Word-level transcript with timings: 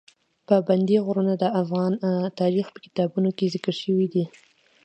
پابندي 0.47 0.97
غرونه 1.05 1.33
د 1.37 1.43
افغان 1.61 1.91
تاریخ 2.39 2.65
په 2.71 2.79
کتابونو 2.85 3.29
کې 3.37 3.51
ذکر 3.55 3.73
شوي 3.83 4.07
دي. 4.13 4.23